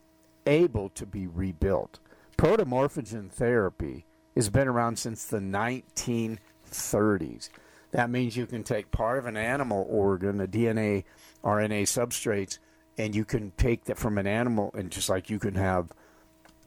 [0.46, 2.00] able to be rebuilt.
[2.38, 4.04] Protomorphogen therapy
[4.36, 7.48] has been around since the 1930s.
[7.92, 11.06] That means you can take part of an animal organ, a DNA,
[11.46, 12.60] RNA substrates,
[12.98, 15.94] and you can take that from an animal, and just like you can have,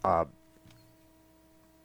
[0.04, 0.24] uh,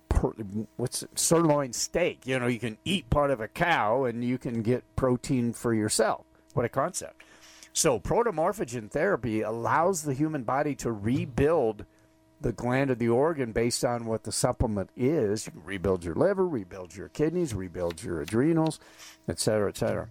[0.10, 0.30] per,
[0.78, 2.26] what's it, sirloin steak.
[2.26, 5.74] You know, you can eat part of a cow, and you can get protein for
[5.74, 6.26] yourself.
[6.54, 7.24] What a concept!
[7.74, 11.86] So, protomorphogen therapy allows the human body to rebuild
[12.42, 15.46] the gland or the organ based on what the supplement is.
[15.46, 18.80] You can rebuild your liver, rebuild your kidneys, rebuild your adrenals,
[19.28, 20.08] et cetera, et cetera.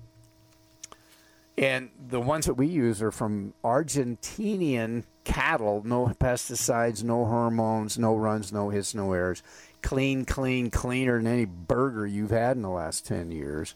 [1.59, 8.15] And the ones that we use are from Argentinian cattle, no pesticides, no hormones, no
[8.15, 9.43] runs, no hits, no errors.
[9.83, 13.75] Clean, clean, cleaner than any burger you've had in the last 10 years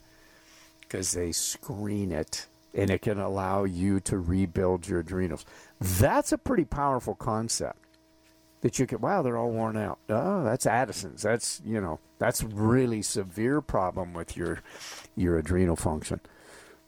[0.81, 5.45] because they screen it and it can allow you to rebuild your adrenals.
[5.81, 7.79] That's a pretty powerful concept.
[8.63, 9.99] That you can, wow, they're all worn out.
[10.11, 11.23] Oh, that's Addison's.
[11.23, 14.61] That's you know, that's really severe problem with your
[15.17, 16.21] your adrenal function,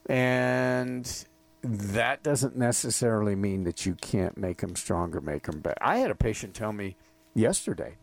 [0.06, 1.26] and
[1.62, 5.78] that doesn't necessarily mean that you can't make them stronger, make them better.
[5.80, 6.96] I had a patient tell me
[7.34, 7.96] yesterday.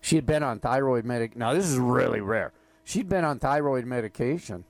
[0.00, 1.36] She had been on thyroid medic.
[1.36, 2.52] Now this is really rare.
[2.84, 4.64] She'd been on thyroid medication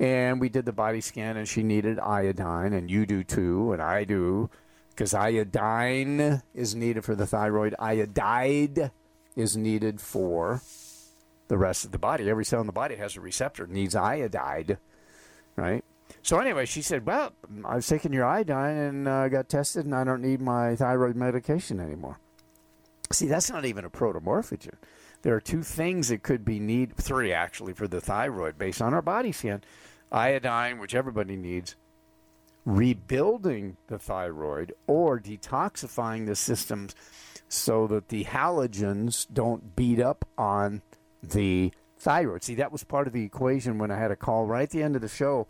[0.00, 3.82] and we did the body scan, and she needed iodine, and you do too, and
[3.82, 4.48] I do,
[4.88, 7.74] because iodine is needed for the thyroid.
[7.78, 8.90] Iodide
[9.36, 10.62] is needed for
[11.48, 12.30] the rest of the body.
[12.30, 14.78] Every cell in the body has a receptor, needs iodide,
[15.60, 15.84] right?
[16.22, 17.32] So anyway, she said, "Well,
[17.64, 21.16] I was taking your iodine and uh, got tested, and I don't need my thyroid
[21.16, 22.18] medication anymore."
[23.12, 24.74] See, that's not even a protomorphogen.
[25.22, 28.94] There are two things that could be need, three actually, for the thyroid based on
[28.94, 29.62] our body scan
[30.12, 31.76] iodine, which everybody needs,
[32.64, 36.94] rebuilding the thyroid, or detoxifying the systems
[37.48, 40.82] so that the halogens don't beat up on
[41.22, 42.42] the thyroid.
[42.42, 44.82] See, that was part of the equation when I had a call right at the
[44.82, 45.46] end of the show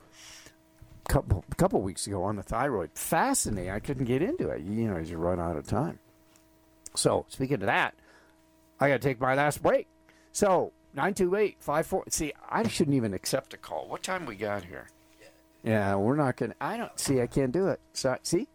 [1.06, 2.90] a couple, couple weeks ago on the thyroid.
[2.94, 3.70] Fascinating.
[3.70, 5.98] I couldn't get into it, you know, as you run out of time.
[6.94, 7.94] So, speaking of that,
[8.80, 9.86] I got to take my last break.
[10.32, 12.04] So, 928 54.
[12.08, 13.88] See, I shouldn't even accept a call.
[13.88, 14.88] What time we got here?
[15.62, 16.56] Yeah, we're not going to.
[16.60, 17.80] I don't see, I can't do it.
[17.92, 18.48] So, see,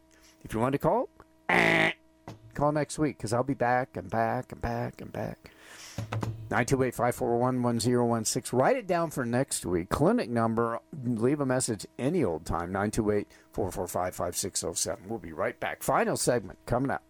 [0.44, 1.08] if you want to call,
[2.54, 5.52] call next week because I'll be back and back and back and back.
[5.98, 8.58] 928 541 1016.
[8.60, 9.90] Write it down for next week.
[9.90, 15.10] Clinic number, leave a message any old time 928 445 5607.
[15.10, 15.84] We'll be right back.
[15.84, 17.04] Final segment coming up.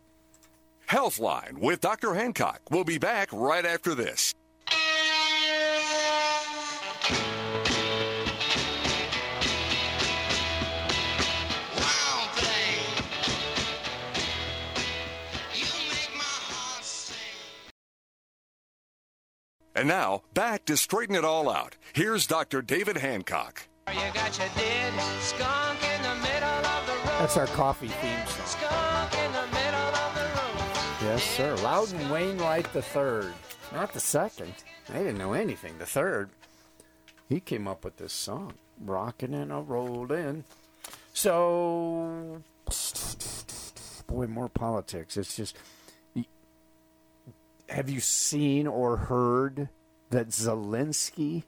[0.90, 2.14] Healthline with Dr.
[2.14, 2.62] Hancock.
[2.70, 4.34] We'll be back right after this.
[19.76, 21.76] And now, back to straighten it all out.
[21.92, 22.62] Here's Dr.
[22.62, 23.68] David Hancock.
[27.18, 29.10] That's our coffee theme song.
[31.02, 31.56] Yes, sir.
[31.58, 33.34] Loudon Wainwright the third,
[33.74, 34.54] not the second.
[34.94, 35.78] I didn't know anything.
[35.78, 36.30] The third,
[37.28, 40.46] he came up with this song, "Rockin' and a Rollin'."
[41.14, 42.42] So
[44.08, 45.18] boy, more politics.
[45.18, 45.58] It's just.
[47.70, 49.70] Have you seen or heard
[50.11, 51.43] that Zelensky,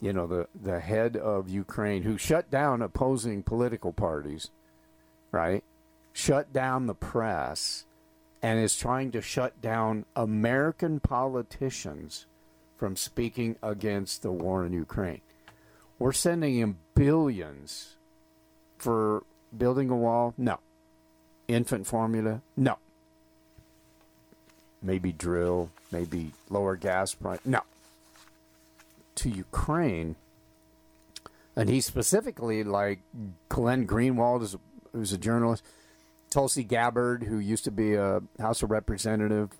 [0.00, 4.50] you know, the, the head of Ukraine, who shut down opposing political parties,
[5.32, 5.64] right?
[6.12, 7.84] Shut down the press
[8.42, 12.26] and is trying to shut down American politicians
[12.76, 15.22] from speaking against the war in Ukraine.
[15.98, 17.96] We're sending him billions
[18.78, 19.24] for
[19.56, 20.34] building a wall?
[20.36, 20.58] No.
[21.48, 22.42] Infant formula?
[22.56, 22.78] No.
[24.84, 27.40] Maybe drill, maybe lower gas price?
[27.44, 27.62] No.
[29.16, 30.16] To Ukraine,
[31.56, 33.00] and he specifically, like
[33.48, 34.58] Glenn Greenwald, a,
[34.92, 35.64] who's a journalist,
[36.30, 39.50] Tulsi Gabbard, who used to be a House of Representative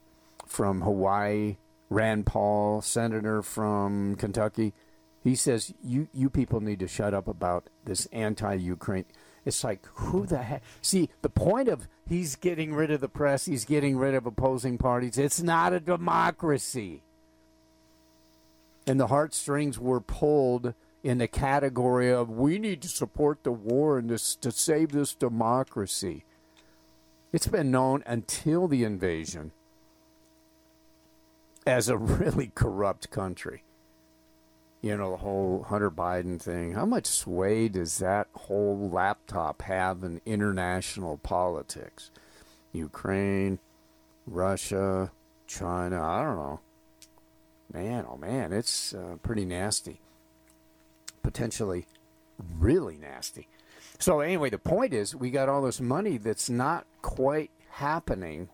[0.47, 1.57] from Hawaii,
[1.89, 4.75] Rand Paul, senator from Kentucky.
[5.23, 9.07] He says you you people need to shut up about this anti-Ukraine.
[9.45, 10.63] It's like who the heck?
[10.81, 14.79] See, the point of he's getting rid of the press, he's getting rid of opposing
[14.79, 15.19] parties.
[15.19, 17.03] It's not a democracy.
[18.87, 23.99] And the heartstrings were pulled in the category of we need to support the war
[23.99, 26.25] and this to save this democracy.
[27.33, 29.53] It's been known until the invasion
[31.67, 33.63] as a really corrupt country.
[34.85, 36.73] You know, the whole Hunter Biden thing.
[36.73, 42.11] How much sway does that whole laptop have in international politics?
[42.71, 43.61] Ukraine,
[44.27, 45.11] Russia,
[45.47, 46.61] China, I don't know.
[47.73, 50.01] Man, oh man, it's uh, pretty nasty.
[51.23, 51.87] Potentially
[52.59, 53.49] really nasty.
[53.99, 58.51] So, anyway, the point is we got all this money that's not quite happening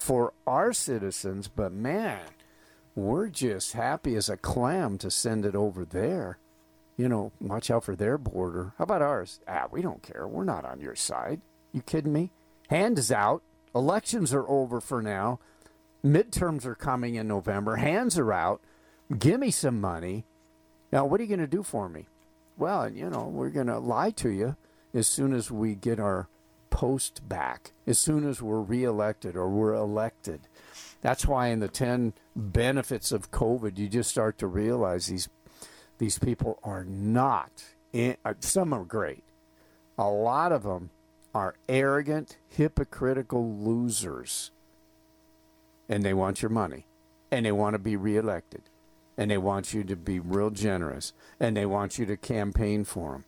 [0.00, 2.22] for our citizens, but man,
[2.94, 6.38] we're just happy as a clam to send it over there.
[6.96, 8.72] You know, watch out for their border.
[8.78, 9.40] How about ours?
[9.48, 10.28] Ah, we don't care.
[10.28, 11.40] We're not on your side.
[11.72, 12.30] You kidding me?
[12.68, 13.42] Hand is out.
[13.74, 15.40] Elections are over for now.
[16.04, 17.76] Midterms are coming in November.
[17.76, 18.60] Hands are out.
[19.18, 20.24] Give me some money.
[20.92, 22.06] Now, what are you going to do for me?
[22.56, 24.56] Well, you know, we're going to lie to you
[24.92, 26.28] as soon as we get our
[26.70, 30.42] post back, as soon as we're reelected or we're elected.
[31.04, 35.28] That's why in the 10 benefits of COVID, you just start to realize these
[35.98, 39.22] these people are not in, uh, some are great.
[39.98, 40.88] A lot of them
[41.34, 44.50] are arrogant, hypocritical losers.
[45.90, 46.86] And they want your money.
[47.30, 48.62] And they want to be reelected.
[49.18, 51.12] And they want you to be real generous.
[51.38, 53.24] And they want you to campaign for them.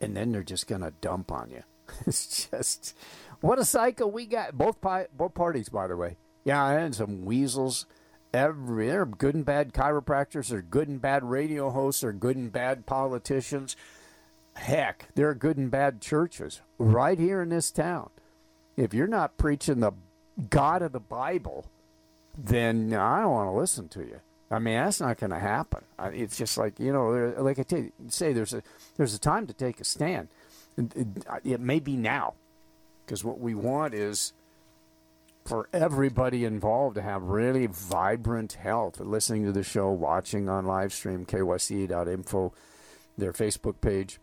[0.00, 1.64] And then they're just going to dump on you.
[2.06, 2.96] it's just
[3.40, 4.56] what a cycle we got.
[4.56, 6.16] Both both parties, by the way.
[6.44, 7.86] Yeah, and some weasels.
[8.32, 10.48] Every they're good and bad chiropractors.
[10.48, 12.02] They're good and bad radio hosts.
[12.02, 13.76] They're good and bad politicians.
[14.54, 18.10] Heck, there are good and bad churches right here in this town.
[18.76, 19.92] If you're not preaching the
[20.48, 21.66] God of the Bible,
[22.36, 24.20] then I don't want to listen to you.
[24.50, 25.84] I mean, that's not going to happen.
[25.98, 28.62] It's just like you know, like I say there's a
[28.96, 30.28] there's a time to take a stand.
[31.44, 32.34] It may be now,
[33.04, 34.32] because what we want is
[35.50, 39.00] for everybody involved to have really vibrant health.
[39.00, 42.52] Listening to the show, watching on live stream, kyc.info,
[43.18, 44.20] their Facebook page.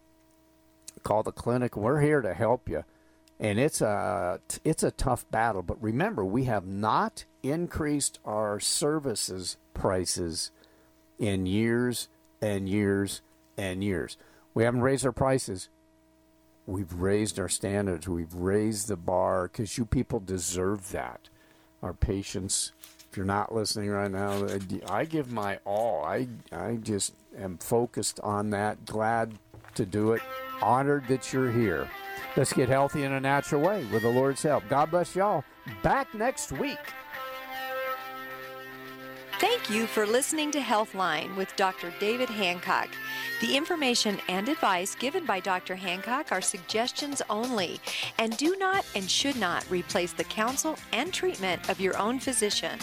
[1.03, 1.75] Call the clinic.
[1.75, 2.85] We're here to help you.
[3.41, 9.57] And it's a it's a tough battle, but remember we have not increased our services
[9.73, 10.51] prices
[11.19, 12.07] in years
[12.41, 13.21] and years
[13.57, 14.15] and years.
[14.53, 15.67] We haven't raised our prices
[16.67, 18.09] We've raised our standards.
[18.09, 21.29] We've raised the bar because you people deserve that.
[21.81, 22.73] Our patients.
[23.09, 24.45] If you're not listening right now,
[24.89, 26.03] I give my all.
[26.03, 28.85] I I just am focused on that.
[28.85, 29.39] Glad
[29.75, 30.21] to do it.
[30.61, 31.89] Honored that you're here.
[32.35, 34.65] Let's get healthy in a natural way with the Lord's help.
[34.67, 35.45] God bless y'all.
[35.83, 36.79] Back next week.
[39.39, 41.93] Thank you for listening to Healthline with Dr.
[41.99, 42.89] David Hancock.
[43.41, 45.75] The information and advice given by Dr.
[45.75, 47.79] Hancock are suggestions only
[48.17, 52.79] and do not and should not replace the counsel and treatment of your own physician.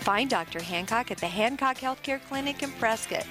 [0.00, 0.62] Find Dr.
[0.62, 3.26] Hancock at the Hancock Healthcare Clinic in Prescott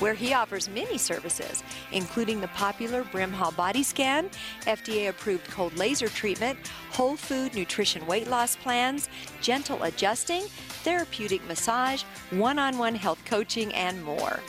[0.00, 4.30] where he offers many services, including the popular Brimhall body scan,
[4.62, 6.58] FDA approved cold laser treatment,
[6.90, 9.08] whole food nutrition weight loss plans,
[9.40, 10.42] gentle adjusting,
[10.82, 14.40] therapeutic massage, one on one health coaching, and more.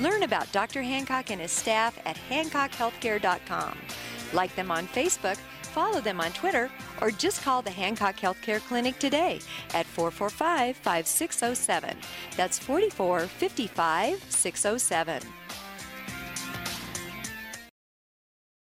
[0.00, 0.82] Learn about Dr.
[0.82, 3.78] Hancock and his staff at hancockhealthcare.com.
[4.32, 5.38] Like them on Facebook,
[5.74, 6.70] follow them on Twitter,
[7.00, 9.40] or just call the Hancock Healthcare Clinic today
[9.74, 11.96] at 445 5607.
[12.36, 15.43] That's 44 55 607.